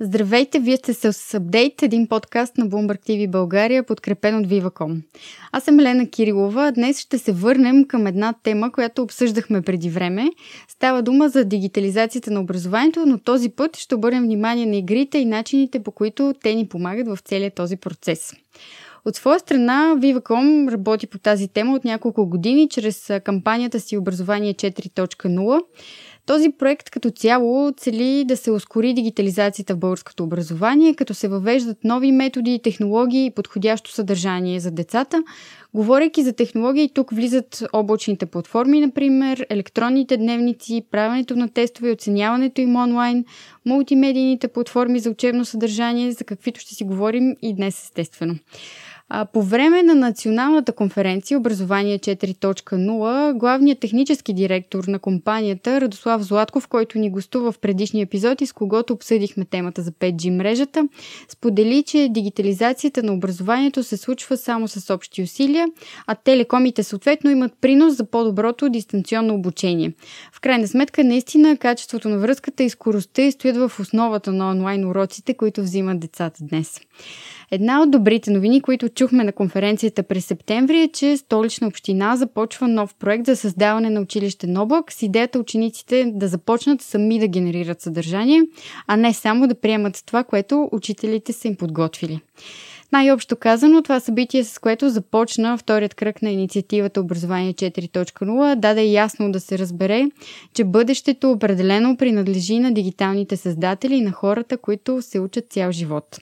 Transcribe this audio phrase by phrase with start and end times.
[0.00, 5.00] Здравейте, вие сте с Update, един подкаст на Bloomberg TV България, подкрепен от Viva.com.
[5.52, 10.30] Аз съм Елена Кирилова, днес ще се върнем към една тема, която обсъждахме преди време.
[10.68, 15.24] Става дума за дигитализацията на образованието, но този път ще обърнем внимание на игрите и
[15.24, 18.32] начините по които те ни помагат в целия този процес.
[19.06, 24.54] От своя страна, Viva.com работи по тази тема от няколко години чрез кампанията си Образование
[24.54, 25.60] 4.0.
[26.26, 31.84] Този проект като цяло цели да се ускори дигитализацията в българското образование, като се въвеждат
[31.84, 35.22] нови методи, технологии и подходящо съдържание за децата.
[35.74, 42.76] Говорейки за технологии, тук влизат облачните платформи, например, електронните дневници, правенето на тестове, оценяването им
[42.76, 43.24] онлайн,
[43.66, 48.34] мултимедийните платформи за учебно съдържание, за каквито ще си говорим и днес естествено.
[49.32, 56.98] По време на националната конференция Образование 4.0, главният технически директор на компанията Радослав Златков, който
[56.98, 60.88] ни гостува в предишния епизод и с когото обсъдихме темата за 5G мрежата,
[61.28, 65.66] сподели, че дигитализацията на образованието се случва само с общи усилия,
[66.06, 69.92] а телекомите съответно имат принос за по-доброто дистанционно обучение.
[70.32, 75.34] В крайна сметка, наистина, качеството на връзката и скоростта стоят в основата на онлайн уроците,
[75.34, 76.80] които взимат децата днес.
[77.54, 82.68] Една от добрите новини, които чухме на конференцията през септември е, че столична община започва
[82.68, 87.80] нов проект за създаване на училище облак с идеята учениците да започнат сами да генерират
[87.80, 88.42] съдържание,
[88.86, 92.20] а не само да приемат това, което учителите са им подготвили.
[92.92, 99.32] Най-общо казано, това събитие, с което започна вторият кръг на инициативата Образование 4.0, даде ясно
[99.32, 100.06] да се разбере,
[100.54, 106.20] че бъдещето определено принадлежи на дигиталните създатели и на хората, които се учат цял живот.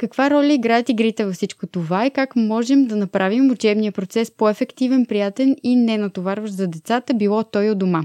[0.00, 5.06] Каква роля играят игрите във всичко това и как можем да направим учебния процес по-ефективен,
[5.06, 8.02] приятен и ненатоварващ за децата, било той от дома?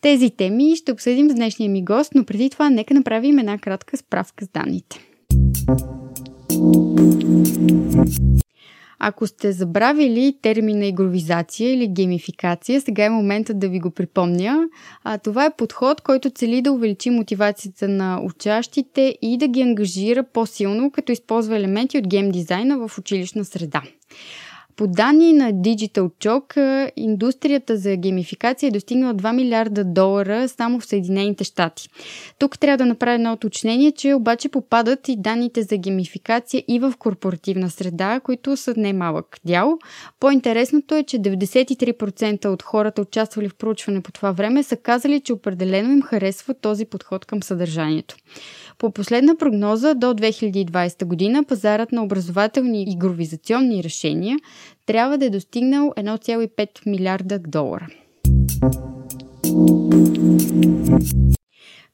[0.00, 3.96] Тези теми ще обсъдим с днешния ми гост, но преди това нека направим една кратка
[3.96, 4.98] справка с данните.
[9.04, 14.68] Ако сте забравили термина игровизация или геймификация, сега е моментът да ви го припомня.
[15.04, 20.22] А, това е подход, който цели да увеличи мотивацията на учащите и да ги ангажира
[20.22, 23.82] по-силно, като използва елементи от гейм дизайна в училищна среда.
[24.76, 30.86] По данни на Digital Chalk, индустрията за геймификация е достигнала 2 милиарда долара само в
[30.86, 31.88] Съединените щати.
[32.38, 36.94] Тук трябва да направя едно уточнение, че обаче попадат и данните за геймификация и в
[36.98, 39.78] корпоративна среда, които са немалък дял.
[40.20, 45.32] По-интересното е, че 93% от хората, участвали в проучване по това време, са казали, че
[45.32, 48.16] определено им харесва този подход към съдържанието.
[48.78, 54.38] По последна прогноза до 2020 година пазарът на образователни и игровизационни решения
[54.86, 57.88] трябва да е достигнал 1,5 милиарда долара.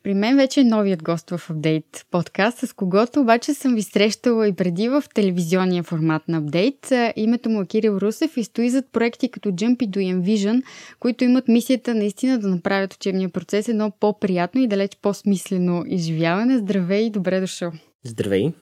[0.09, 4.49] При мен вече е новият гост в Апдейт подкаст, с когото обаче съм ви срещала
[4.49, 6.93] и преди в телевизионния формат на Апдейт.
[7.17, 10.63] Името му е Кирил Русев и стои зад проекти като Jump и Do Envision,
[11.01, 16.59] които имат мисията наистина да направят учебния процес едно по-приятно и далеч по-смислено изживяване.
[16.59, 17.73] Здравей и добре дошъл!
[18.05, 18.53] Здравей!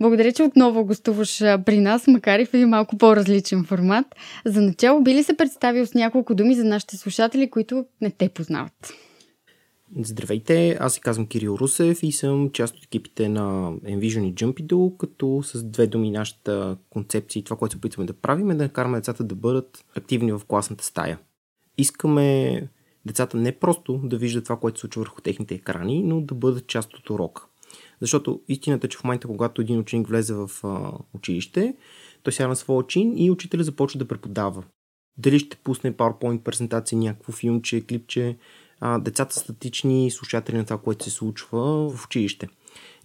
[0.00, 4.06] Благодаря, че отново гостуваш при нас, макар и в един малко по-различен формат.
[4.44, 8.28] За начало би ли се представил с няколко думи за нашите слушатели, които не те
[8.28, 8.92] познават?
[9.96, 14.96] Здравейте, аз се казвам Кирил Русев и съм част от екипите на Envision и Jumpy
[14.96, 18.68] като с две думи нашата концепция и това, което се опитваме да правим е да
[18.68, 21.18] караме децата да бъдат активни в класната стая.
[21.78, 22.68] Искаме
[23.06, 26.66] децата не просто да виждат това, което се случва върху техните екрани, но да бъдат
[26.66, 27.46] част от урока.
[28.00, 31.74] Защото истината е, че в момента, когато един ученик влезе в а, училище,
[32.22, 34.64] той сяда на своя чин и учителя започва да преподава.
[35.18, 38.36] Дали ще пусне PowerPoint презентация, някакво филмче, клипче,
[38.80, 42.48] а, децата статични слушатели на това, което се случва в училище.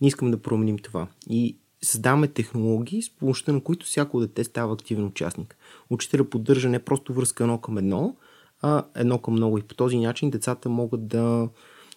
[0.01, 1.07] Ние искаме да променим това.
[1.29, 5.57] И създаваме технологии, с помощта на които всяко дете става активен участник.
[5.89, 8.15] Учителя поддържа не просто връзка едно към едно,
[8.61, 9.57] а едно към много.
[9.57, 11.49] И по този начин децата могат да,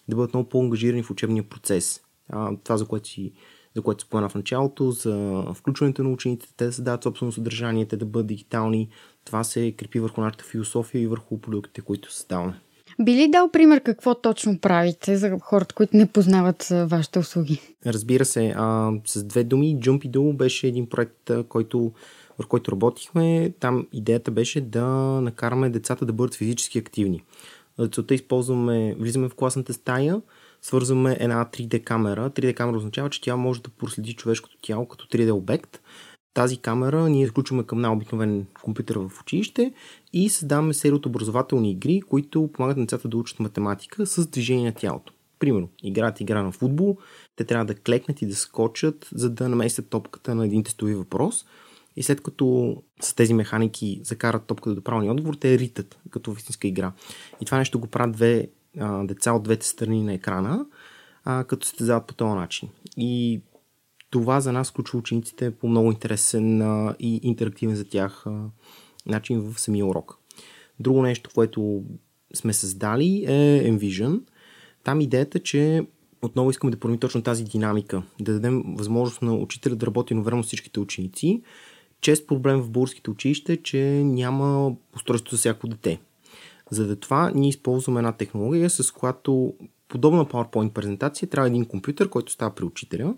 [0.07, 2.01] да бъдат много по-ангажирани в учебния процес.
[2.29, 3.33] А, това, за което си
[3.75, 7.97] за което спомена в началото, за включването на учените, те да създават собствено съдържание, те
[7.97, 8.89] да бъдат дигитални.
[9.25, 12.59] Това се крепи върху нашата философия и върху продуктите, които създаваме.
[12.99, 17.61] Би ли дал пример какво точно правите за хората, които не познават вашите услуги?
[17.85, 18.53] Разбира се.
[18.57, 21.91] А, с две думи, Jumpy беше един проект, който,
[22.39, 23.53] в който работихме.
[23.59, 24.85] Там идеята беше да
[25.21, 27.23] накараме децата да бъдат физически активни.
[27.91, 30.21] Целта използваме, влизаме в класната стая,
[30.61, 32.29] свързваме една 3D камера.
[32.29, 35.81] 3D камера означава, че тя може да проследи човешкото тяло като 3D обект.
[36.37, 39.73] Тази камера ние изключваме към най-обикновен компютър в училище
[40.13, 44.65] и създаваме серия от образователни игри, които помагат на децата да учат математика с движение
[44.65, 45.13] на тялото.
[45.39, 46.97] Примерно, играят игра на футбол,
[47.35, 51.45] те трябва да клекнат и да скочат, за да наместят топката на един тестови въпрос.
[51.95, 56.37] И след като с тези механики закарат топката до правилния отговор, те ритат като в
[56.37, 56.91] истинска игра.
[57.41, 58.47] И това нещо го правят две
[58.79, 60.65] а, деца от двете страни на екрана,
[61.23, 62.69] а, като се състезават по този начин.
[62.97, 63.41] И
[64.09, 68.45] това за нас включва учениците по много интересен а, и интерактивен за тях а,
[69.05, 70.17] начин в самия урок.
[70.79, 71.83] Друго нещо, което
[72.33, 74.21] сме създали е Envision.
[74.83, 75.87] Там идеята, че
[76.21, 80.43] отново искаме да променим точно тази динамика, да дадем възможност на учителя да работи едновременно
[80.43, 81.41] с всичките ученици.
[82.01, 85.99] Чест проблем в българските училища е, че няма устройство за всяко дете.
[86.71, 89.53] За да това ние използваме една технология, с която
[89.87, 93.15] подобна PowerPoint презентация трябва един компютър, който става при учителя,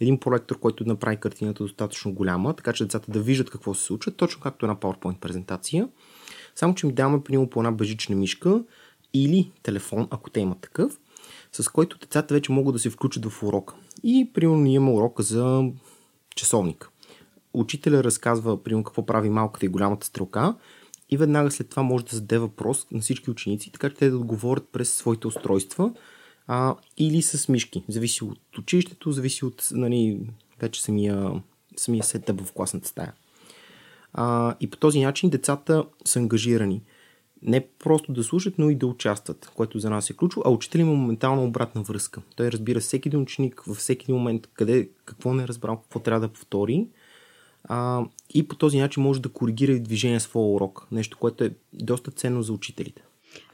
[0.00, 4.12] един проектор, който направи картината достатъчно голяма, така че децата да виждат какво се случва,
[4.12, 5.88] точно както една PowerPoint презентация.
[6.54, 8.64] Само, че ми даваме примерно по една бежична мишка
[9.14, 10.98] или телефон, ако те имат такъв,
[11.52, 13.74] с който децата вече могат да се включат в урока.
[14.02, 15.70] И, примерно, ние имаме урока за
[16.36, 16.90] часовник.
[17.54, 20.54] Учителя разказва, примерно, какво прави малката и голямата стрелка
[21.10, 24.16] и веднага след това може да зададе въпрос на всички ученици, така че те да
[24.16, 25.92] отговорят през своите устройства
[26.46, 27.84] а, или с мишки.
[27.88, 30.20] Зависи от училището, зависи от нали,
[30.60, 31.42] вече самия,
[31.76, 33.12] самия сетъп в класната стая.
[34.12, 36.82] А, и по този начин децата са ангажирани.
[37.42, 40.82] Не просто да слушат, но и да участват, което за нас е ключово, а учителя
[40.82, 42.22] има моментална обратна връзка.
[42.36, 45.98] Той разбира всеки един ученик във всеки един момент къде, какво не е разбрал, какво
[45.98, 46.88] трябва да повтори
[47.64, 48.04] а,
[48.34, 50.86] и по този начин може да коригира и движение своя урок.
[50.92, 53.03] Нещо, което е доста ценно за учителите.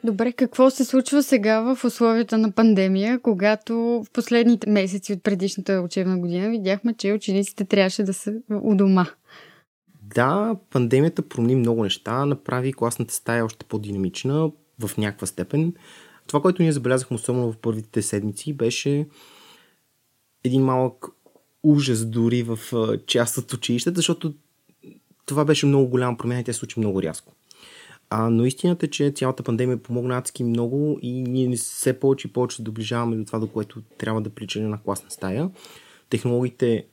[0.05, 5.82] Добре, какво се случва сега в условията на пандемия, когато в последните месеци от предишната
[5.85, 9.06] учебна година видяхме, че учениците трябваше да са у дома?
[10.15, 14.50] Да, пандемията промени много неща, направи класната стая още по-динамична
[14.81, 15.75] в някаква степен.
[16.27, 19.06] Това, което ние забелязахме особено в първите седмици, беше
[20.44, 21.06] един малък
[21.62, 22.59] ужас дори в
[23.06, 24.35] част от училищата, защото
[25.27, 27.32] това беше много голяма промяна и тя се случи много рязко.
[28.10, 32.32] А, но истината е, че цялата пандемия помогна адски много и ние все повече и
[32.32, 35.50] повече доближаваме до това, до което трябва да прилича на класна стая.
[36.10, 36.86] Технологиите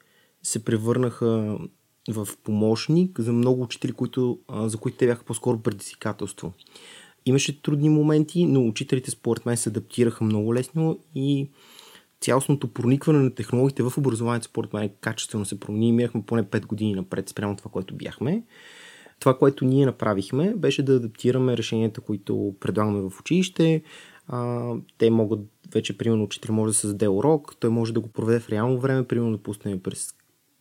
[0.43, 1.57] се превърнаха
[2.09, 6.53] в помощник за много учители, които, за които те бяха по-скоро предизвикателство.
[7.25, 11.49] Имаше трудни моменти, но учителите според мен се адаптираха много лесно и
[12.21, 15.87] цялостното проникване на технологиите в образованието според мен качествено се промени.
[15.87, 18.43] Имахме поне 5 години напред спрямо това, което бяхме.
[19.19, 23.81] Това, което ние направихме, беше да адаптираме решенията, които предлагаме в училище.
[24.27, 25.39] А, те могат,
[25.73, 29.07] вече, примерно, учител може да създаде урок, той може да го проведе в реално време,
[29.07, 30.13] примерно да пусне през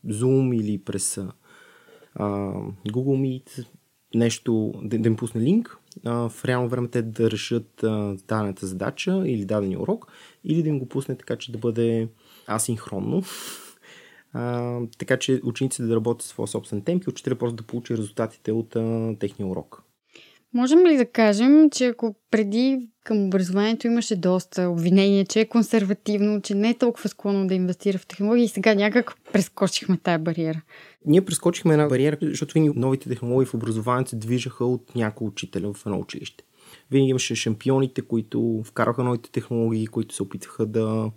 [0.06, 2.52] Zoom или през а,
[2.88, 3.66] Google Meet,
[4.14, 8.66] нещо, да, да им пусне линк, а, в реално време те да решат а, дадената
[8.66, 10.06] задача или дадения урок,
[10.44, 12.08] или да им го пусне така, че да бъде
[12.48, 13.22] асинхронно,
[14.36, 17.96] а, така че учениците да работят в своя собствен темп и учителя просто да получи
[17.96, 19.82] резултатите от а, техния урок.
[20.54, 26.42] Можем ли да кажем, че ако преди към образованието имаше доста обвинения, че е консервативно,
[26.42, 30.62] че не е толкова склонно да инвестира в технологии сега някак прескочихме тая бариера?
[31.06, 35.72] Ние прескочихме една бариера, защото винаги новите технологии в образованието се движаха от някой учителя
[35.72, 36.44] в едно училище.
[36.90, 41.10] Винаги имаше шампионите, които вкараха новите технологии, които се опитваха да,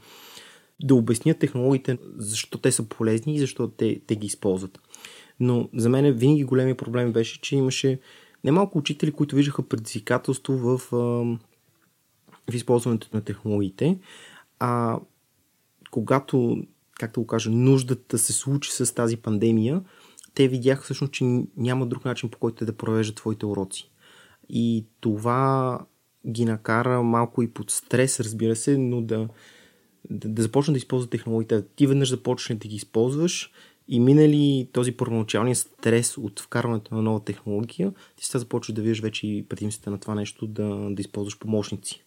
[0.83, 4.79] да обяснят технологиите, защо те са полезни и защо те, те ги използват.
[5.39, 7.99] Но за мен винаги големия проблем беше, че имаше
[8.43, 13.99] немалко учители, които виждаха предизвикателство в, в използването на технологиите,
[14.59, 14.99] а
[15.91, 16.63] когато,
[16.99, 19.81] както го кажа, нуждата се случи с тази пандемия,
[20.33, 23.91] те видяха всъщност, че няма друг начин по който да провеждат твоите уроци.
[24.49, 25.79] И това
[26.29, 29.27] ги накара малко и под стрес, разбира се, но да,
[30.09, 31.63] да, да започнат да използват технологиите.
[31.75, 33.51] Ти веднъж започнеш да ги използваш
[33.87, 39.01] и минали този първоначалния стрес от вкарването на нова технология, ти сега започваш да виждаш
[39.01, 42.03] вече и предимствата на това нещо да, да използваш помощници.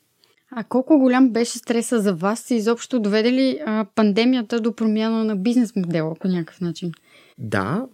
[0.50, 5.24] А колко голям беше стреса за вас и изобщо доведе ли а, пандемията до промяна
[5.24, 6.92] на бизнес модела по някакъв начин?
[7.38, 7.86] Да,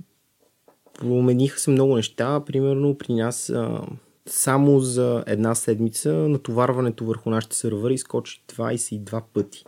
[0.99, 2.45] промениха се много неща.
[2.45, 3.81] Примерно при нас а,
[4.27, 9.65] само за една седмица натоварването върху нашите сървъри изкочи 22 пъти.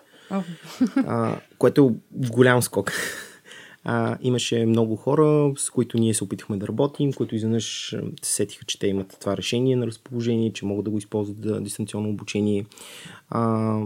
[0.97, 2.93] А, което е голям скок.
[3.85, 8.65] А, имаше много хора, с които ние се опитахме да работим, които изведнъж се сетиха,
[8.65, 12.67] че те имат това решение на разположение, че могат да го използват за дистанционно обучение.
[13.29, 13.77] А,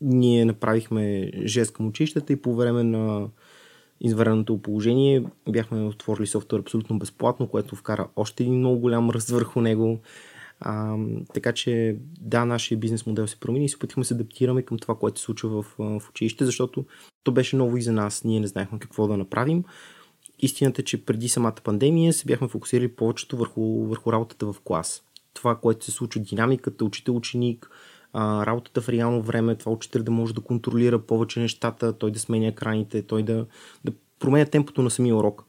[0.00, 3.28] ние направихме жест към училищата и по време на,
[4.00, 5.24] извареното положение.
[5.48, 10.00] Бяхме отворили софтуер абсолютно безплатно, което вкара още един много голям ръст върху него.
[10.60, 10.96] А,
[11.34, 14.94] така че да, нашия бизнес модел се промени и се опитахме се адаптираме към това,
[14.94, 16.84] което се случва в, в училище, защото
[17.22, 18.24] то беше ново и за нас.
[18.24, 19.64] Ние не знаехме какво да направим.
[20.38, 25.04] Истината е, че преди самата пандемия се бяхме фокусирали повечето върху, върху работата в клас.
[25.34, 27.70] Това, което се случва, динамиката, учител-ученик,
[28.16, 32.46] работата в реално време, това учител да може да контролира повече нещата, той да сменя
[32.46, 33.46] екраните, той да,
[33.84, 35.44] да променя темпото на самия урок.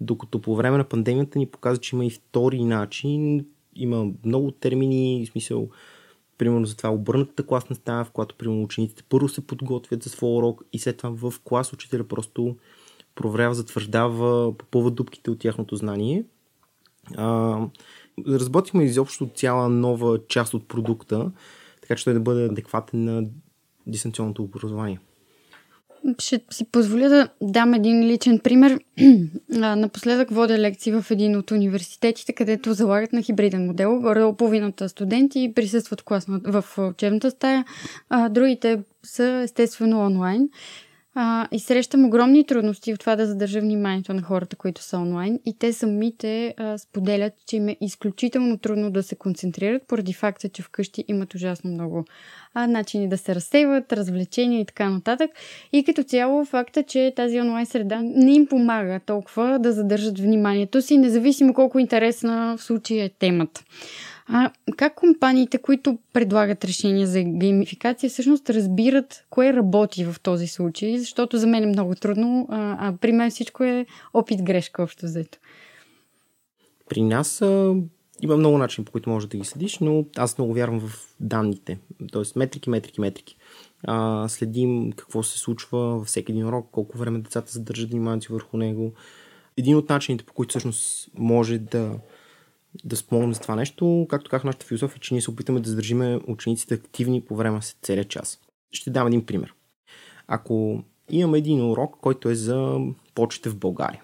[0.00, 3.46] Докато по време на пандемията ни показва, че има и втори начин,
[3.78, 5.68] има много термини, в смисъл,
[6.38, 10.34] примерно за това обърнатата класна стая, в която примерно учениците първо се подготвят за своя
[10.34, 12.56] урок и след това в клас учителя просто
[13.14, 16.24] проверява, затвърждава, попълва дупките от тяхното знание.
[17.16, 17.58] А,
[18.28, 21.30] разработихме изобщо цяла нова част от продукта,
[21.82, 23.24] така че той да бъде адекватен на
[23.86, 25.00] дистанционното образование.
[26.18, 28.78] Ще си позволя да дам един личен пример.
[29.48, 34.00] Напоследък водя лекции в един от университетите, където залагат на хибриден модел.
[34.00, 37.64] Горе половината студенти присъстват в, класна, в учебната стая,
[38.08, 40.48] а другите са естествено онлайн.
[41.14, 45.40] А, и срещам огромни трудности в това да задържа вниманието на хората, които са онлайн.
[45.44, 50.48] И те самите а, споделят, че им е изключително трудно да се концентрират, поради факта,
[50.48, 52.04] че вкъщи имат ужасно много
[52.54, 55.30] а, начини да се разсейват, развлечения и така нататък.
[55.72, 60.82] И като цяло факта, че тази онлайн среда не им помага толкова да задържат вниманието
[60.82, 63.64] си, независимо колко интересна в случая е темата.
[64.30, 70.98] А как компаниите, които предлагат решения за геймификация, всъщност разбират кое работи в този случай?
[70.98, 75.38] Защото за мен е много трудно, а, а при мен всичко е опит-грешка общо взето.
[76.88, 77.74] При нас а,
[78.22, 81.78] има много начини, по които можеш да ги следиш, но аз много вярвам в данните.
[82.12, 83.36] Тоест метрики, метрики, метрики.
[83.84, 88.56] А, следим какво се случва във всеки един урок, колко време децата задържат вниманието върху
[88.56, 88.92] него.
[89.56, 91.98] Един от начините, по които всъщност може да
[92.84, 94.06] да спомогнем за това нещо.
[94.10, 97.62] Както казах, нашата философия, че ние се опитаме да задържиме учениците активни по време на
[97.82, 98.40] целия час.
[98.72, 99.54] Ще дам един пример.
[100.26, 102.78] Ако имаме един урок, който е за
[103.14, 104.02] почете в България.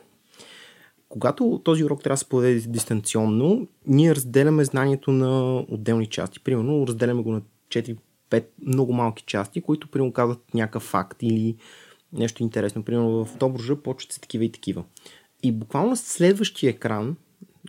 [1.09, 6.41] Когато този урок трябва да се поведе дистанционно, ние разделяме знанието на отделни части.
[6.41, 11.57] Примерно, разделяме го на 4-5 много малки части, които примерно казват някакъв факт или
[12.13, 12.85] нещо интересно.
[12.85, 14.85] Примерно в Доброжа почват се такива и такива.
[15.43, 17.17] И буквално следващия екран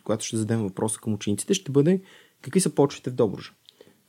[0.04, 2.02] когато ще зададем въпроса към учениците, ще бъде
[2.42, 3.52] какви са почвите в Добружа.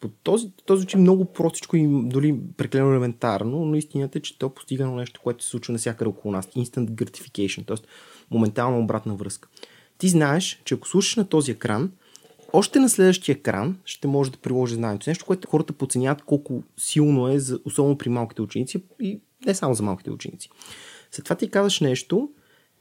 [0.00, 4.50] По този, този звучи много простичко и дори прекалено елементарно, но истината е, че то
[4.50, 6.46] постига нещо, което се случва навсякъде около нас.
[6.46, 7.76] Instant gratification, т.е.
[8.30, 9.48] моментална обратна връзка.
[9.98, 11.92] Ти знаеш, че ако слушаш на този екран,
[12.52, 15.10] още на следващия екран ще може да приложи знанието.
[15.10, 19.74] Нещо, което хората подценяват колко силно е, за, особено при малките ученици и не само
[19.74, 20.50] за малките ученици.
[21.10, 22.30] След това ти казваш нещо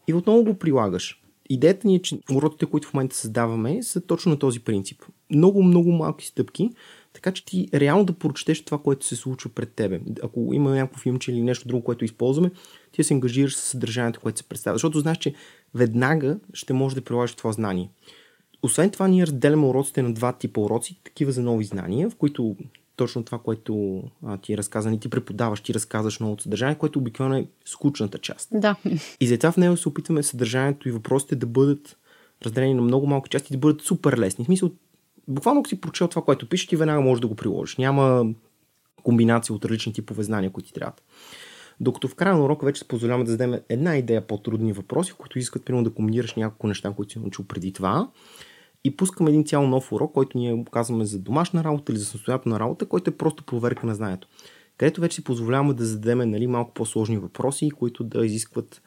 [0.08, 4.30] и отново го прилагаш идеята ни е, че уроците, които в момента създаваме, са точно
[4.30, 5.04] на този принцип.
[5.30, 6.70] Много, много малки стъпки,
[7.14, 10.02] така че ти реално да прочетеш това, което се случва пред тебе.
[10.24, 12.52] Ако има някакво филмче или нещо друго, което използваме,
[12.92, 14.76] ти се ангажираш с съдържанието, което се представя.
[14.76, 15.34] Защото знаеш, че
[15.74, 17.90] веднага ще можеш да прилагаш това знание.
[18.64, 22.56] Освен това, ние разделяме уроците на два типа уроци, такива за нови знания, в които
[22.96, 27.36] точно това, което а, ти е разказано, ти преподаваш, ти разказваш новото съдържание, което обикновено
[27.36, 28.50] е скучната част.
[28.52, 28.76] Да.
[29.20, 31.98] И затова в него се опитваме съдържанието и въпросите да бъдат
[32.46, 34.44] разделени на много малко части, да бъдат супер лесни.
[34.44, 34.72] В смисъл,
[35.28, 37.78] буквално ако си прочел това, което пише, ти веднага можеш да го приложиш.
[37.78, 38.34] Няма
[39.04, 41.04] комбинация от различни типове знания, които ти трябват.
[41.80, 45.40] Докато в края на урока вече се позволяваме да зададем една идея по-трудни въпроси, които
[45.40, 48.10] искат примерно да комбинираш няколко неща, които си научил преди това
[48.86, 52.60] и пускаме един цял нов урок, който ние казваме за домашна работа или за самостоятелна
[52.60, 54.28] работа, който е просто проверка на знанието.
[54.78, 58.82] Където вече си позволяваме да зададем нали, малко по-сложни въпроси, които да изискват,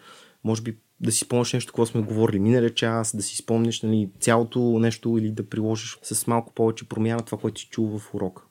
[0.45, 4.11] може би, да си спомниш нещо, какво сме говорили миналия час, да си спомниш нали,
[4.21, 8.43] цялото нещо или да приложиш с малко повече промяна това, което си чул в урока.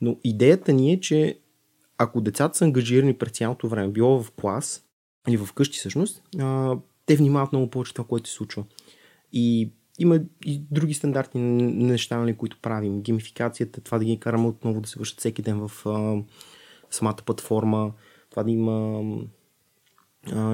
[0.00, 1.38] Но идеята ни е, че
[1.98, 4.84] ако децата са ангажирани през цялото време, било в клас
[5.28, 6.22] или в къщи всъщност,
[7.06, 8.64] те внимават много повече това, което се случва.
[9.32, 9.72] И
[10.02, 13.02] има и други стандартни неща, нали, които правим.
[13.02, 16.22] Геймификацията, това да ги караме отново да се вършат всеки ден в а,
[16.90, 17.92] самата платформа,
[18.30, 19.02] това да има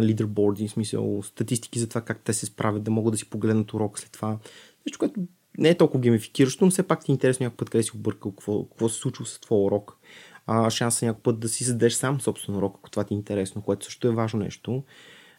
[0.01, 3.73] лидерборди, в смисъл статистики за това как те се справят, да могат да си погледнат
[3.73, 4.39] урок след това.
[4.87, 5.21] Нещо, което
[5.59, 8.33] не е толкова геймификиращо, но все пак ти е интересно някакъв път къде си объркал,
[8.33, 9.99] какво, какво се случва с твоя урок.
[10.47, 13.63] А, шанса някакъв път да си задеш сам собствен урок, ако това ти е интересно,
[13.63, 14.83] което също е важно нещо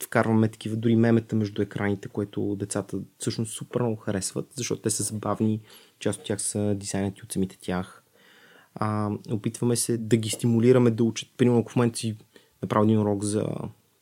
[0.04, 5.04] вкарваме такива дори мемета между екраните, което децата всъщност супер много харесват, защото те са
[5.04, 5.62] забавни,
[6.00, 8.04] част от тях са дизайнати от самите тях.
[8.76, 11.30] А, опитваме се да ги стимулираме да учат.
[11.38, 12.18] Примерно, ако в момента си
[12.62, 13.48] направил един урок за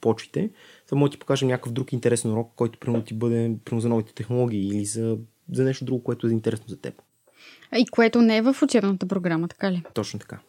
[0.02, 0.50] почвите,
[0.92, 4.14] може да ти покажем някакъв друг интересен урок, който примерно ти бъде примерно за новите
[4.14, 5.18] технологии или за,
[5.52, 7.02] за нещо друго, което е интересно за теб.
[7.78, 9.84] И което не е в учебната програма, така ли?
[9.94, 10.40] Точно така.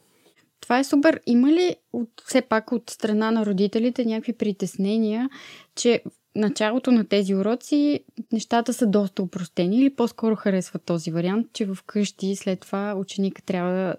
[0.68, 1.20] Това е супер.
[1.26, 5.28] Има ли от, все пак от страна на родителите някакви притеснения,
[5.76, 6.02] че
[6.36, 11.78] началото на тези уроци нещата са доста упростени или по-скоро харесват този вариант, че в
[11.86, 13.96] къщи след това ученика трябва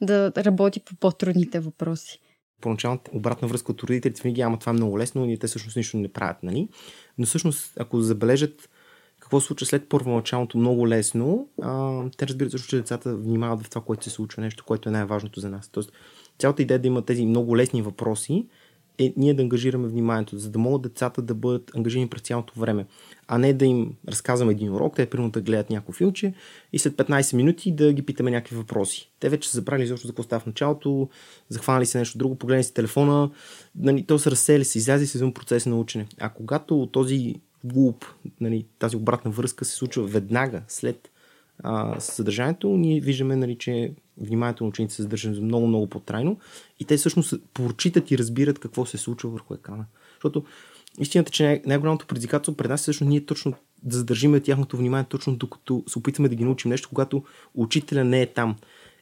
[0.00, 2.20] да работи по по-трудните въпроси?
[2.60, 5.96] Поначалната обратна връзка от родителите винаги, ама това е много лесно и те всъщност нищо
[5.96, 6.68] не правят, нали?
[7.18, 8.70] Но всъщност, ако забележат
[9.28, 13.70] какво се случва след първоначалното много лесно, а, те разбират също, че децата внимават в
[13.70, 15.68] това, което се случва, нещо, което е най-важното за нас.
[15.68, 15.92] Тоест,
[16.38, 18.46] цялата идея да има тези много лесни въпроси
[18.98, 22.86] е ние да ангажираме вниманието, за да могат децата да бъдат ангажирани през цялото време,
[23.26, 26.34] а не да им разказваме един урок, те примерно да гледат някакво филмче
[26.72, 29.10] и след 15 минути да ги питаме някакви въпроси.
[29.20, 31.08] Те вече са забрали изобщо за какво става в началото,
[31.48, 33.30] захванали се нещо друго, погледнали си телефона,
[33.76, 36.06] нали, то се разсели, се излязли с един процес на учене.
[36.20, 38.04] А когато този глуп,
[38.40, 41.10] нали, тази обратна връзка се случва веднага след
[41.62, 46.38] а, съдържанието, ние виждаме, нали, че вниманието на учениците се задържа много-много по-трайно
[46.80, 49.84] и те всъщност прочитат и разбират какво се случва върху екрана.
[50.14, 50.44] Защото
[50.98, 55.06] истината, че най- най-голямото предизвикателство пред нас е всъщност ние точно да задържиме тяхното внимание
[55.08, 57.24] точно докато се опитваме да ги научим нещо, когато
[57.54, 58.56] учителя не е там.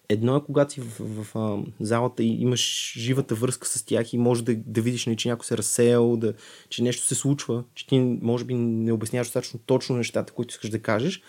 [0.09, 4.13] Едно е когато си в, в, в, в залата и имаш живата връзка с тях
[4.13, 6.35] и може да, да видиш, нали, че някой се е разсеял, да,
[6.69, 10.71] че нещо се случва, че ти може би не обясняваш достатъчно точно нещата, които искаш
[10.71, 11.23] да кажеш,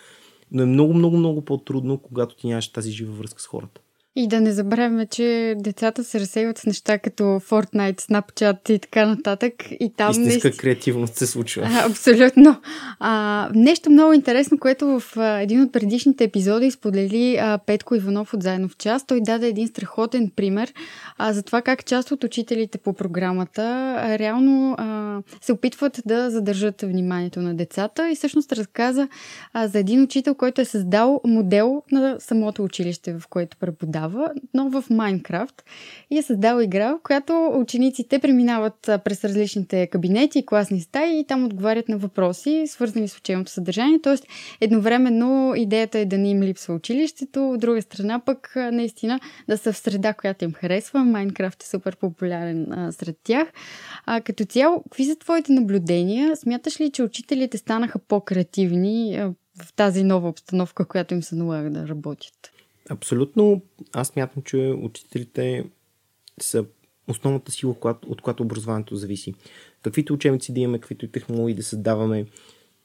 [0.50, 3.80] но е много, много, много по-трудно, когато ти нямаш тази жива връзка с хората.
[4.20, 9.06] И да не забравяме, че децата се разсейват с неща като Fortnite, Snapchat и така
[9.06, 9.52] нататък.
[9.80, 10.56] И там Истинска не...
[10.56, 11.62] креативност се случва.
[11.66, 12.56] А, абсолютно.
[13.00, 18.34] А, нещо много интересно, което в а, един от предишните епизоди сподели а, Петко Иванов
[18.34, 19.06] от Заедно в час.
[19.06, 20.72] Той даде един страхотен пример
[21.18, 23.62] а, за това как част от учителите по програмата
[23.98, 29.08] а, реално а, се опитват да задържат вниманието на децата и всъщност разказа
[29.52, 34.32] а, за един учител, който е създал модел на самото училище, в което преподава създава,
[34.54, 35.64] но в Майнкрафт
[36.10, 41.26] и е създал игра, в която учениците преминават през различните кабинети и класни стаи и
[41.26, 44.00] там отговарят на въпроси, свързани с учебното съдържание.
[44.02, 44.26] Тоест,
[44.60, 49.72] едновременно идеята е да не им липсва училището, от друга страна пък наистина да са
[49.72, 51.04] в среда, която им харесва.
[51.04, 53.48] Майнкрафт е супер популярен а, сред тях.
[54.06, 56.36] А, като цяло, какви са твоите наблюдения?
[56.36, 59.22] Смяташ ли, че учителите станаха по-креативни
[59.64, 62.57] в тази нова обстановка, която им се налага да работят?
[62.88, 63.62] Абсолютно.
[63.92, 65.70] Аз мятам, че учителите
[66.40, 66.64] са
[67.08, 67.74] основната сила,
[68.06, 69.34] от която образованието зависи.
[69.82, 72.26] Каквито учебници да имаме, каквито и технологии да създаваме,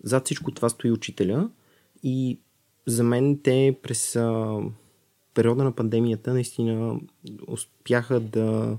[0.04, 1.50] зад всичко това стои учителя
[2.04, 2.39] и
[2.86, 4.60] за мен те през а,
[5.34, 7.00] периода на пандемията наистина
[7.48, 8.78] успяха да,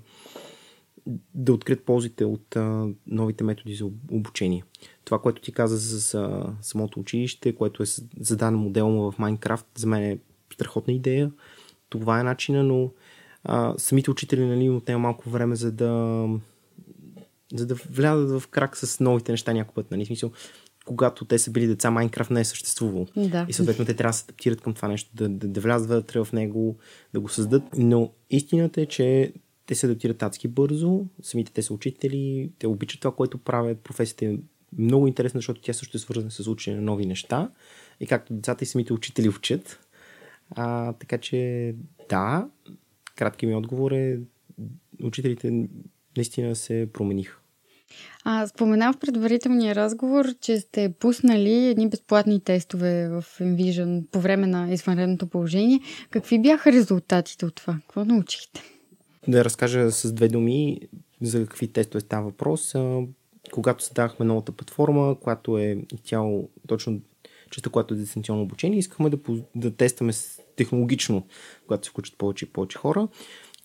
[1.35, 4.65] да открият ползите от а, новите методи за обучение.
[5.05, 7.87] Това, което ти каза за, за самото училище, което е
[8.21, 10.19] задано моделно в Майнкрафт, за мен е
[10.55, 11.31] страхотна идея.
[11.89, 12.91] Това е начина, но
[13.45, 16.27] а, самите учители нали, отнема малко време, за да
[17.55, 19.91] за да влязат в крак с новите неща някой път.
[19.91, 20.07] Нали?
[20.07, 20.31] Смисъл,
[20.85, 23.07] когато те са били деца, Майнкрафт не е съществувал.
[23.17, 23.47] Да.
[23.49, 26.25] И съответно те трябва да се адаптират към това нещо, да, да, да влязат вътре
[26.25, 26.77] в него,
[27.15, 27.63] да го създадат.
[27.77, 29.33] Но истината е, че
[29.67, 34.27] те се адаптират адски бързо, самите те са учители, те обичат това, което правят, професията
[34.27, 34.37] е
[34.79, 37.51] много интересна, защото тя също е свързана с учене на нови неща.
[38.01, 39.81] И както децата и самите учители учат,
[40.55, 41.75] а, така че
[42.09, 42.49] да,
[43.17, 44.21] краткият ми отговор е
[45.03, 45.69] учителите
[46.17, 47.39] наистина се промениха.
[48.25, 54.47] А, споменах в предварителния разговор, че сте пуснали едни безплатни тестове в Envision по време
[54.47, 55.81] на извънредното положение.
[56.11, 57.79] Какви бяха резултатите от това?
[57.81, 58.63] Какво научихте?
[59.29, 60.81] Да разкажа с две думи
[61.21, 62.75] за какви тестове става въпрос.
[63.53, 67.01] Когато създахме новата платформа, която е тяло точно
[67.55, 69.19] частта, която е дистанционно обучение, искахме да,
[69.55, 70.13] да тестваме
[70.57, 71.27] технологично,
[71.67, 73.09] когато се включат повече и повече хора.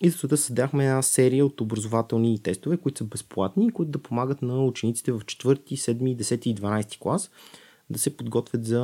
[0.01, 4.41] И за да създахме една серия от образователни тестове, които са безплатни, които да помагат
[4.41, 7.31] на учениците в 4, 7, 10 и 12 клас
[7.89, 8.81] да се подготвят за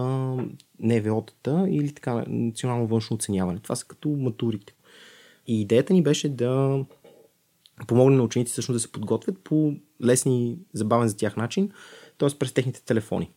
[0.83, 3.59] НВО-тата или така национално външно оценяване.
[3.59, 4.73] Това са като матурите.
[5.47, 6.83] И идеята ни беше да
[7.87, 11.71] помогне на учениците всъщност да се подготвят по лесни, забавен за тях начин,
[12.17, 12.29] т.е.
[12.39, 13.31] през техните телефони.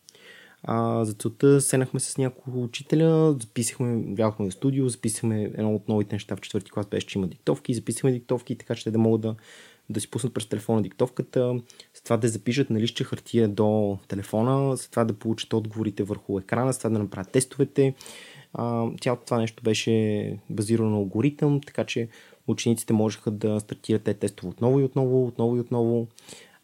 [0.63, 6.15] А, за целта седнахме с няколко учителя, записахме, бяхме в студио, записахме едно от новите
[6.15, 9.21] неща в четвърти клас, беше, че има диктовки, записахме диктовки, така че те да могат
[9.21, 9.35] да,
[9.91, 11.61] да си пуснат през телефона диктовката,
[11.95, 16.39] след това да запишат на лище хартия до телефона, след това да получат отговорите върху
[16.39, 17.95] екрана, след това да направят тестовете.
[18.55, 22.09] А, цялото това нещо беше базирано на алгоритъм, така че
[22.47, 26.07] учениците можеха да стартират те тестове отново и отново, отново и отново.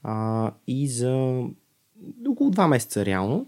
[0.03, 1.45] А, и за
[2.29, 3.47] около два месеца реално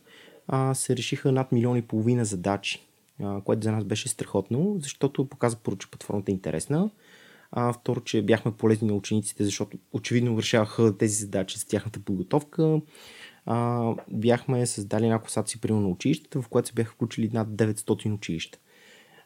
[0.48, 2.86] а, се решиха над милион и половина задачи,
[3.22, 6.90] а, което за нас беше страхотно, защото показа първо, че платформата е интересна,
[7.52, 12.80] а второ, че бяхме полезни на учениците, защото очевидно решаваха тези задачи за тяхната подготовка.
[13.46, 18.14] А, бяхме създали една класация примерно на училищата, в която се бяха включили над 900
[18.14, 18.58] училища.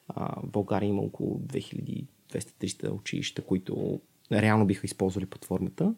[0.08, 4.00] А, в България има около 2200-300 училища, които
[4.32, 5.94] реално биха използвали платформата.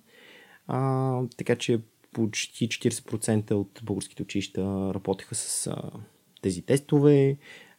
[0.66, 1.80] А, така че
[2.12, 4.62] почти 40% от българските училища
[4.94, 5.90] работеха с а,
[6.42, 7.36] тези тестове.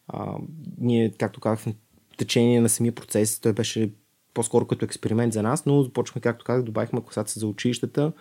[0.08, 0.36] А,
[0.78, 1.74] ние, както казах,
[2.14, 3.92] в течение на самия процес, той беше
[4.34, 8.12] по-скоро като експеримент за нас, но започваме, както казах, добавихме класация за училищата,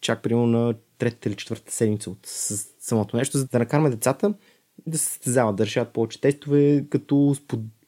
[0.00, 2.18] чак примерно на третата или четвъртата седмица от
[2.80, 4.34] самото нещо, за да накараме децата
[4.86, 7.36] да се състезават, да решават повече тестове, като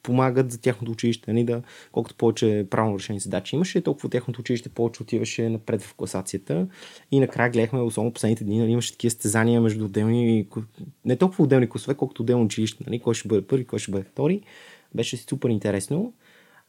[0.08, 4.68] помагат за тяхното училище, нали, да, колкото повече правилно решени задачи имаше, толкова тяхното училище
[4.68, 6.66] повече отиваше напред в класацията.
[7.10, 10.46] И накрая гледахме, особено последните дни, нали, имаше такива стезания между отделни,
[11.04, 14.04] не толкова отделни класове, колкото отделно училище, нали, кой ще бъде първи, кой ще бъде
[14.04, 14.40] втори.
[14.94, 16.12] Беше супер интересно.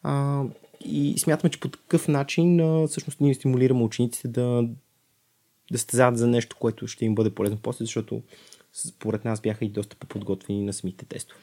[0.03, 0.43] А,
[0.85, 4.69] и смятаме, че по такъв начин а, всъщност ние стимулираме учениците да,
[5.71, 8.21] да стезават за нещо, което ще им бъде полезно после, защото
[8.73, 11.39] според нас бяха и доста по-подготвени на самите тестове.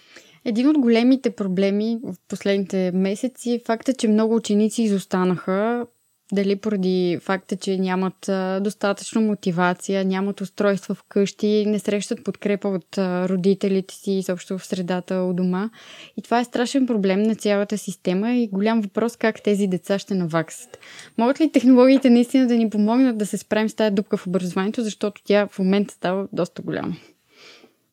[0.48, 5.86] Един от големите проблеми в последните месеци е факта, че много ученици изостанаха
[6.32, 8.30] дали поради факта, че нямат
[8.62, 15.34] достатъчно мотивация, нямат устройства вкъщи, не срещат подкрепа от родителите си, изобщо в средата у
[15.34, 15.70] дома.
[16.16, 20.14] И това е страшен проблем на цялата система и голям въпрос как тези деца ще
[20.14, 20.78] наваксат.
[21.18, 24.82] Могат ли технологиите наистина да ни помогнат да се справим с тази дупка в образованието,
[24.82, 26.96] защото тя в момента става доста голяма?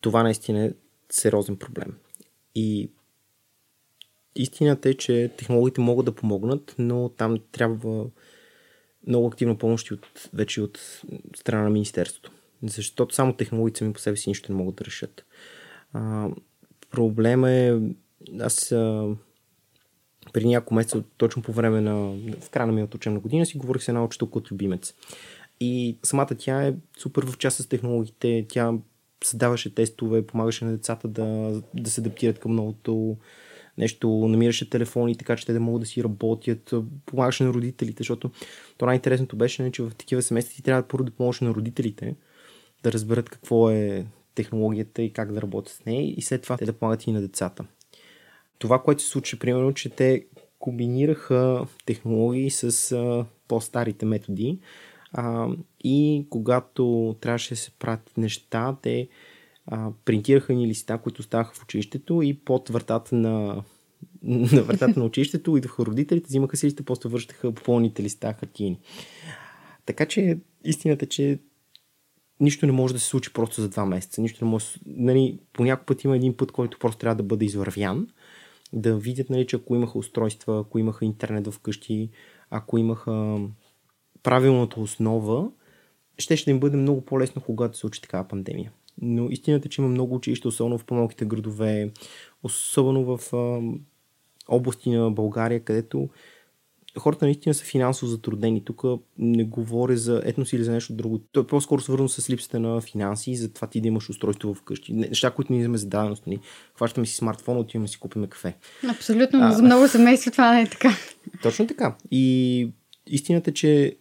[0.02, 0.72] Това наистина е
[1.10, 1.94] сериозен проблем.
[2.56, 2.92] И
[4.36, 8.06] истината е, че технологиите могат да помогнат, но там трябва
[9.08, 11.02] много активна помощ от, вече от
[11.36, 12.32] страна на Министерството.
[12.64, 15.26] Защото само технологиите сами по себе си нищо не могат да решат.
[15.94, 16.30] А,
[16.92, 17.80] проблема е,
[18.40, 19.16] аз а,
[20.34, 21.96] преди няколко месеца, точно по време на,
[22.42, 24.94] в края на миналата учебна година, си говорих с една учителка от любимец.
[25.60, 28.74] И самата тя е супер в част с технологиите, тя
[29.24, 33.18] създаваше тестове, помагаше на децата да, да се адаптират към новото
[33.78, 36.74] нещо, намираше телефони, така че те да могат да си работят,
[37.06, 38.32] помагаше на родителите, защото
[38.78, 42.16] то най-интересното беше, че в такива семейства ти трябва първо да помогнеш на родителите
[42.84, 44.06] да разберат какво е
[44.36, 47.22] технологията и как да работят с нея и след това те да помагат и на
[47.22, 47.66] децата.
[48.60, 50.26] Това, което се случи, примерно, че те
[50.60, 54.60] комбинираха технологии с по-старите методи
[55.14, 55.48] а,
[55.84, 59.08] и когато трябваше да се правят неща, те
[59.68, 63.64] а, принтираха ни листа, които ставаха в училището и под вратата на,
[64.24, 68.80] на вратата на училището идваха родителите, взимаха си листа, после връщаха попълните листа хартини.
[69.86, 71.40] Така че истината е, че
[72.40, 74.22] нищо не може да се случи просто за два месеца.
[74.22, 74.66] Нищо не може.
[74.86, 78.08] Нали, по някой път има един път, който просто трябва да бъде извървян.
[78.74, 82.10] Да видят, нали, че ако имаха устройства, ако имаха интернет вкъщи,
[82.50, 83.40] ако имаха
[84.24, 85.50] правилната основа,
[86.18, 88.72] ще ще им бъде много по-лесно, когато се случи такава пандемия.
[89.02, 91.92] Но истината е, че има много училища, особено в по-малките градове,
[92.44, 93.62] особено в а,
[94.48, 96.10] области на България, където
[97.00, 98.66] хората наистина са финансово затруднени.
[98.66, 98.84] Тук
[99.18, 101.20] не говоря за етнос или за нещо друго.
[101.32, 104.54] То е по-скоро свързано с липсата на финанси и за това ти да имаш устройство
[104.54, 104.94] вкъщи.
[104.94, 106.28] Неща, които ние имаме за даденост.
[106.28, 106.40] Ни.
[106.76, 108.56] Хващаме си смартфон, отиваме си купиме кафе.
[108.90, 110.98] Абсолютно, а, за много семейства това не е така.
[111.42, 111.96] Точно така.
[112.12, 112.70] И
[113.08, 113.96] истината е, че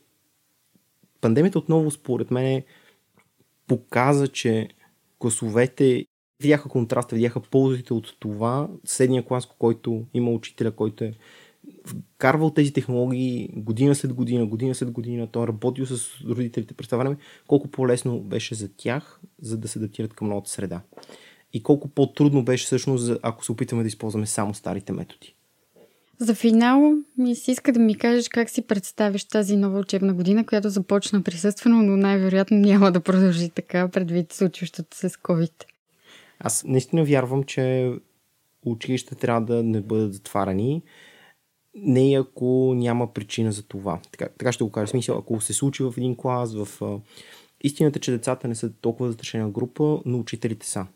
[1.22, 2.62] пандемията отново, според мен,
[3.66, 4.68] показа, че
[5.18, 6.04] класовете
[6.42, 8.68] видяха контраста, видяха ползите от това.
[8.84, 11.14] Съседния клас, който има учителя, който е
[11.86, 16.86] вкарвал тези технологии година след година, година след година, той е работил с родителите през
[16.86, 20.82] това време, колко по-лесно беше за тях, за да се адаптират към новата среда.
[21.52, 25.34] И колко по-трудно беше всъщност, ако се опитаме да използваме само старите методи.
[26.18, 30.46] За финал ми се иска да ми кажеш как си представиш тази нова учебна година,
[30.46, 35.64] която започна присъствено, но най-вероятно няма да продължи така предвид случващото се с COVID.
[36.38, 37.92] Аз наистина вярвам, че
[38.64, 40.82] училища трябва да не бъдат затварани,
[41.74, 44.00] не ако няма причина за това.
[44.12, 44.86] Така, така ще го кажа.
[44.86, 46.68] Смисъл, ако се случи в един клас, в
[47.60, 50.86] истината, че децата не са толкова застрашена група, но учителите са.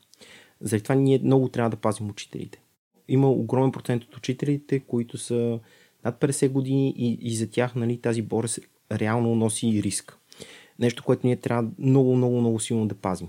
[0.61, 2.61] Заради това ние много трябва да пазим учителите
[3.09, 5.61] има огромен процент от учителите, които са
[6.05, 8.59] над 50 години и, и за тях нали, тази болест
[8.93, 10.19] реално носи риск.
[10.79, 13.29] Нещо, което ние трябва много, много, много силно да пазим.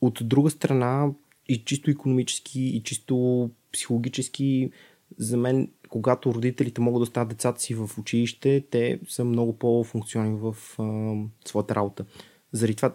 [0.00, 1.10] От друга страна,
[1.48, 4.70] и чисто економически, и чисто психологически,
[5.18, 10.38] за мен когато родителите могат да оставят децата си в училище, те са много по-функционални
[10.40, 11.14] в а,
[11.48, 12.04] своята работа.
[12.52, 12.94] Заради това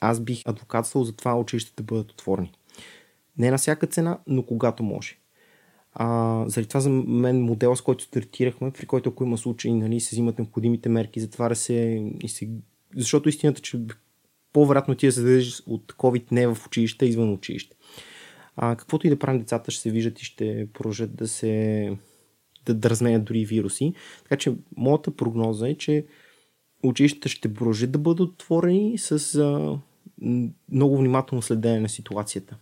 [0.00, 2.52] аз бих адвокатствал за това училищата да бъдат отворени.
[3.38, 5.18] Не на всяка цена, но когато може.
[5.92, 10.00] А, заради това за мен модела, с който стартирахме, при който ако има случай, нали,
[10.00, 12.48] се взимат необходимите мерки, затваря се и се...
[12.96, 13.80] Защото истината, че
[14.52, 17.76] по-вероятно ти се дадеш от COVID не в училище, извън училище.
[18.56, 21.90] А, каквото и да правим децата, ще се виждат и ще продължат да се
[22.66, 23.92] да, да разменят дори вируси.
[24.22, 26.06] Така че моята прогноза е, че
[26.82, 29.78] училищата ще продължат да бъдат отворени с а,
[30.72, 32.56] много внимателно следене на ситуацията.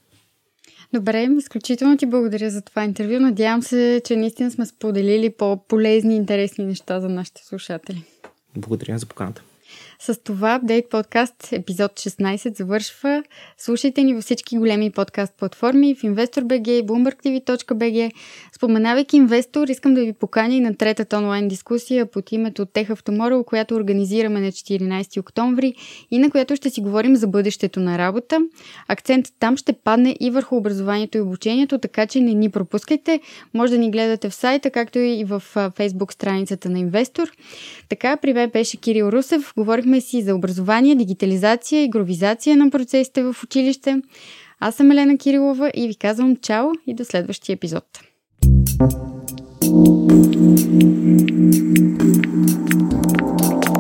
[0.95, 3.21] Добре, изключително ти благодаря за това интервю.
[3.21, 8.05] Надявам се, че наистина сме споделили по-полезни и интересни неща за нашите слушатели.
[8.57, 9.43] Благодаря за поканата.
[9.99, 13.23] С това Update Podcast епизод 16 завършва.
[13.59, 18.13] Слушайте ни във всички големи подкаст платформи в InvestorBG и BloombergTV.bg.
[18.53, 23.09] Споменавайки инвестор, искам да ви поканя и на третата онлайн дискусия под името Tech of
[23.09, 25.75] Tomorrow, която организираме на 14 октомври
[26.11, 28.39] и на която ще си говорим за бъдещето на работа.
[28.89, 33.21] Акцент там ще падне и върху образованието и обучението, така че не ни пропускайте.
[33.55, 37.33] Може да ни гледате в сайта, както и в Facebook страницата на Инвестор.
[37.89, 39.53] Така, при мен беше Кирил Русев.
[39.63, 44.03] Говорихме си за образование, дигитализация, и гровизация на процесите в училище.
[44.61, 47.85] Аз съм Елена Кирилова и ви казвам чао и до следващия епизод.
[49.63, 50.07] Thank
[53.67, 53.72] you.